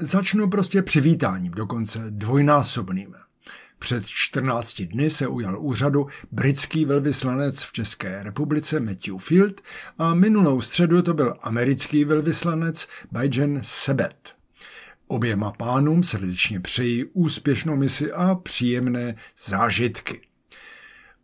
Začnu 0.00 0.48
prostě 0.48 0.82
přivítáním, 0.82 1.52
dokonce 1.52 2.04
dvojnásobným. 2.10 3.14
Před 3.78 4.06
14 4.06 4.82
dny 4.82 5.10
se 5.10 5.26
ujal 5.26 5.58
úřadu 5.60 6.06
britský 6.32 6.84
velvyslanec 6.84 7.62
v 7.62 7.72
České 7.72 8.22
republice 8.22 8.80
Matthew 8.80 9.18
Field 9.18 9.60
a 9.98 10.14
minulou 10.14 10.60
středu 10.60 11.02
to 11.02 11.14
byl 11.14 11.34
americký 11.40 12.04
velvyslanec 12.04 12.88
Bajan 13.12 13.58
Sebet. 13.62 14.34
Oběma 15.06 15.52
pánům 15.52 16.02
srdečně 16.02 16.60
přeji 16.60 17.04
úspěšnou 17.04 17.76
misi 17.76 18.12
a 18.12 18.34
příjemné 18.34 19.14
zážitky. 19.44 20.20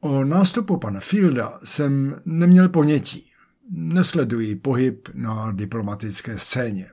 O 0.00 0.24
nástupu 0.24 0.76
pana 0.76 1.00
Fielda 1.00 1.58
jsem 1.64 2.20
neměl 2.24 2.68
ponětí. 2.68 3.30
Nesleduji 3.70 4.56
pohyb 4.56 5.08
na 5.14 5.52
diplomatické 5.52 6.38
scéně. 6.38 6.90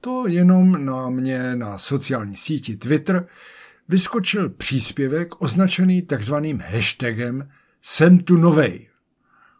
To 0.00 0.28
jenom 0.28 0.84
na 0.84 1.10
mě 1.10 1.56
na 1.56 1.78
sociální 1.78 2.36
síti 2.36 2.76
Twitter 2.76 3.28
vyskočil 3.88 4.50
příspěvek 4.50 5.42
označený 5.42 6.02
takzvaným 6.02 6.60
hashtagem 6.60 7.48
Jsem 7.82 8.18
tu 8.18 8.38
novej. 8.38 8.88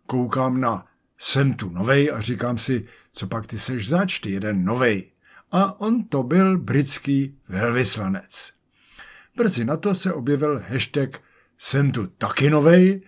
Koukám 0.06 0.60
na 0.60 0.86
Jsem 1.18 1.54
tu 1.54 1.70
novej 1.70 2.10
a 2.12 2.20
říkám 2.20 2.58
si, 2.58 2.84
co 3.12 3.26
pak 3.26 3.46
ty 3.46 3.58
seš 3.58 3.88
zač, 3.88 4.18
ty 4.18 4.30
jeden 4.30 4.64
novej. 4.64 5.12
A 5.52 5.80
on 5.80 6.04
to 6.04 6.22
byl 6.22 6.58
britský 6.58 7.38
velvyslanec. 7.48 8.52
Brzy 9.36 9.64
na 9.64 9.76
to 9.76 9.94
se 9.94 10.12
objevil 10.12 10.62
hashtag 10.68 11.22
Jsem 11.58 11.90
tu 11.90 12.06
taky 12.06 12.50
novej, 12.50 13.02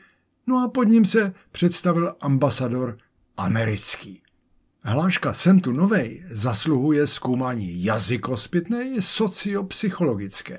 no 0.46 0.64
a 0.64 0.68
pod 0.68 0.84
ním 0.84 1.04
se 1.04 1.34
představil 1.52 2.16
ambasador 2.20 2.96
americký. 3.36 4.22
Hláška 4.82 5.32
Jsem 5.32 5.60
tu 5.60 5.72
novej 5.72 6.24
zasluhuje 6.30 7.06
zkoumání 7.06 7.84
jazykospitné 7.84 8.88
i 8.88 9.02
sociopsychologické. 9.02 10.58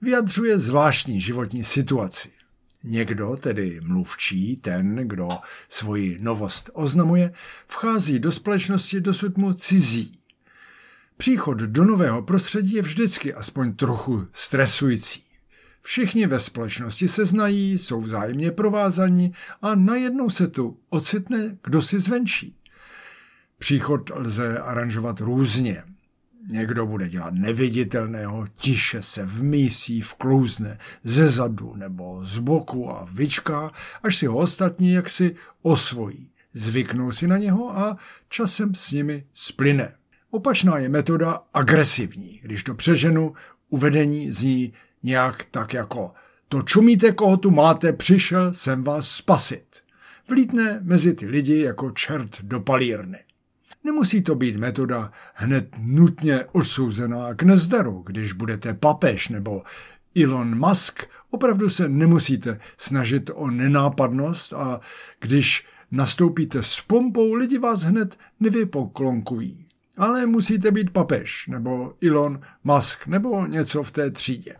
Vyjadřuje 0.00 0.58
zvláštní 0.58 1.20
životní 1.20 1.64
situaci. 1.64 2.30
Někdo, 2.84 3.36
tedy 3.40 3.80
mluvčí, 3.82 4.56
ten, 4.56 4.96
kdo 4.96 5.28
svoji 5.68 6.18
novost 6.20 6.70
oznamuje, 6.72 7.32
vchází 7.66 8.18
do 8.18 8.32
společnosti 8.32 9.00
dosud 9.00 9.38
mu 9.38 9.52
cizí. 9.52 10.18
Příchod 11.16 11.58
do 11.58 11.84
nového 11.84 12.22
prostředí 12.22 12.72
je 12.72 12.82
vždycky 12.82 13.34
aspoň 13.34 13.74
trochu 13.74 14.26
stresující. 14.32 15.22
Všichni 15.82 16.26
ve 16.26 16.40
společnosti 16.40 17.08
se 17.08 17.24
znají, 17.24 17.78
jsou 17.78 18.00
vzájemně 18.00 18.50
provázaní 18.50 19.32
a 19.62 19.74
najednou 19.74 20.30
se 20.30 20.48
tu 20.48 20.78
ocitne 20.90 21.58
kdo 21.64 21.82
si 21.82 21.98
zvenčí. 21.98 22.56
Příchod 23.64 24.10
lze 24.14 24.58
aranžovat 24.58 25.20
různě. 25.20 25.82
Někdo 26.52 26.86
bude 26.86 27.08
dělat 27.08 27.34
neviditelného, 27.34 28.46
tiše 28.54 29.02
se 29.02 29.24
vmísí, 29.24 30.00
vklouzne 30.00 30.78
ze 31.04 31.28
zadu 31.28 31.74
nebo 31.76 32.26
z 32.26 32.38
boku 32.38 32.90
a 32.90 33.08
vyčká, 33.12 33.72
až 34.02 34.16
si 34.16 34.26
ho 34.26 34.36
ostatní 34.36 34.92
jaksi 34.92 35.34
osvojí. 35.62 36.30
Zvyknou 36.52 37.12
si 37.12 37.26
na 37.26 37.38
něho 37.38 37.78
a 37.78 37.96
časem 38.28 38.74
s 38.74 38.92
nimi 38.92 39.24
splyne. 39.32 39.94
Opačná 40.30 40.78
je 40.78 40.88
metoda 40.88 41.42
agresivní. 41.54 42.40
Když 42.42 42.62
to 42.62 42.74
přeženu, 42.74 43.34
uvedení 43.68 44.32
zní 44.32 44.72
nějak 45.02 45.44
tak 45.50 45.74
jako 45.74 46.12
to 46.48 46.62
čumíte, 46.62 47.12
koho 47.12 47.36
tu 47.36 47.50
máte, 47.50 47.92
přišel 47.92 48.52
jsem 48.52 48.84
vás 48.84 49.08
spasit. 49.08 49.66
Vlítne 50.28 50.80
mezi 50.82 51.14
ty 51.14 51.26
lidi 51.26 51.62
jako 51.62 51.90
čert 51.90 52.42
do 52.42 52.60
palírny. 52.60 53.18
Nemusí 53.84 54.22
to 54.22 54.34
být 54.34 54.56
metoda 54.56 55.12
hned 55.34 55.76
nutně 55.80 56.44
odsouzená 56.44 57.34
k 57.34 57.42
nezdaru, 57.42 58.02
když 58.06 58.32
budete 58.32 58.74
papež 58.74 59.28
nebo 59.28 59.62
Elon 60.22 60.58
Musk. 60.68 61.06
Opravdu 61.30 61.70
se 61.70 61.88
nemusíte 61.88 62.60
snažit 62.76 63.30
o 63.34 63.50
nenápadnost 63.50 64.52
a 64.52 64.80
když 65.20 65.66
nastoupíte 65.90 66.62
s 66.62 66.80
pompou, 66.80 67.34
lidi 67.34 67.58
vás 67.58 67.80
hned 67.80 68.18
nevypoklonkují. 68.40 69.66
Ale 69.98 70.26
musíte 70.26 70.70
být 70.70 70.90
papež 70.90 71.46
nebo 71.46 71.94
Elon 72.06 72.40
Musk 72.64 73.06
nebo 73.06 73.46
něco 73.46 73.82
v 73.82 73.90
té 73.90 74.10
třídě. 74.10 74.56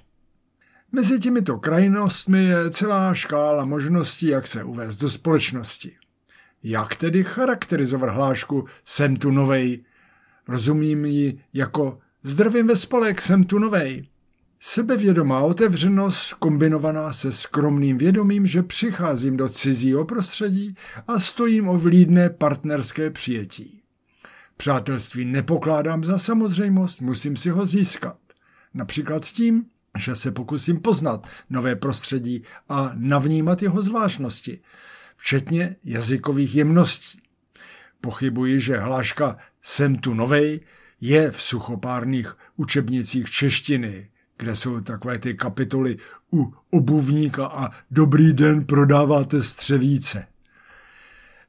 Mezi 0.93 1.19
těmito 1.19 1.59
krajnostmi 1.59 2.44
je 2.44 2.71
celá 2.71 3.15
škála 3.15 3.65
možností, 3.65 4.27
jak 4.27 4.47
se 4.47 4.65
uvést 4.65 4.97
do 4.97 5.09
společnosti. 5.09 5.97
Jak 6.66 6.97
tedy 6.97 7.25
charakterizovat 7.25 8.10
hlášku 8.10 8.64
jsem 8.84 9.16
tu 9.16 9.30
novej? 9.30 9.84
Rozumím 10.48 11.04
ji 11.04 11.38
jako 11.52 11.98
zdravím 12.22 12.66
ve 12.66 12.76
spolek, 12.76 13.20
jsem 13.20 13.44
tu 13.44 13.58
novej. 13.58 14.08
Sebevědomá 14.60 15.41
otevřenost 15.41 16.34
kombinovaná 16.34 17.12
se 17.12 17.32
skromným 17.32 17.98
vědomím, 17.98 18.47
že 18.47 18.62
přicházím 18.62 19.36
do 19.36 19.48
cizího 19.48 20.04
prostředí 20.04 20.74
a 21.08 21.19
stojím 21.19 21.69
o 21.69 21.78
vlídné 21.78 22.30
partnerské 22.30 23.10
přijetí. 23.10 23.82
Přátelství 24.56 25.24
nepokládám 25.24 26.04
za 26.04 26.19
samozřejmost, 26.19 27.00
musím 27.00 27.36
si 27.36 27.50
ho 27.50 27.66
získat. 27.66 28.16
Například 28.74 29.24
tím, 29.24 29.64
že 29.98 30.14
se 30.14 30.30
pokusím 30.30 30.80
poznat 30.80 31.26
nové 31.50 31.76
prostředí 31.76 32.42
a 32.69 32.92
navnímat 32.94 33.62
jeho 33.62 33.82
zvláštnosti 33.82 34.60
včetně 35.24 35.76
jazykových 35.84 36.54
jemností. 36.54 37.20
Pochybuji, 38.00 38.60
že 38.60 38.78
hláška 38.78 39.36
Jsem 39.62 39.96
tu 39.96 40.14
novej 40.14 40.60
je 41.00 41.30
v 41.30 41.42
suchopárných 41.42 42.36
učebnicích 42.56 43.30
češtiny, 43.30 44.10
kde 44.38 44.56
jsou 44.56 44.80
takové 44.80 45.18
ty 45.18 45.34
kapitoly 45.34 45.96
u 46.32 46.54
obuvníka 46.70 47.46
a 47.46 47.70
dobrý 47.90 48.32
den 48.32 48.64
prodáváte 48.64 49.42
střevíce. 49.42 50.26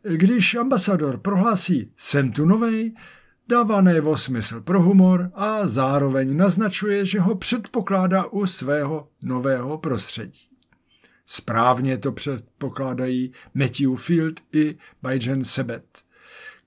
Když 0.04 0.56
ambasador 0.56 1.18
prohlásí 1.18 1.92
jsem 1.98 2.32
tu 2.32 2.46
novej, 2.46 2.96
dává 3.48 3.82
najevo 3.82 4.18
smysl 4.18 4.62
pro 4.62 4.82
humor 4.82 5.32
a 5.34 5.68
zároveň 5.68 6.38
naznačuje, 6.38 7.06
že 7.06 7.20
ho 7.20 7.36
předpokládá 7.36 8.26
u 8.26 8.46
svého 8.46 9.10
nového 9.24 9.78
prostředí. 9.78 10.55
Správně 11.26 11.98
to 11.98 12.12
předpokládají 12.12 13.32
Matthew 13.54 13.96
Field 13.96 14.40
i 14.54 14.76
Bajan 15.02 15.44
Sebet. 15.44 15.86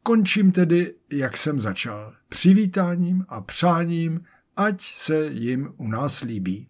Končím 0.02 0.52
tedy, 0.52 0.94
jak 1.10 1.36
jsem 1.36 1.58
začal, 1.58 2.14
přivítáním 2.28 3.24
a 3.28 3.40
přáním, 3.40 4.20
ať 4.56 4.80
se 4.80 5.26
jim 5.26 5.74
u 5.76 5.88
nás 5.88 6.20
líbí. 6.22 6.68